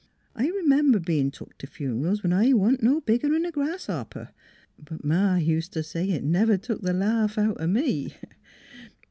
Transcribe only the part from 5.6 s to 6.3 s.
t' say it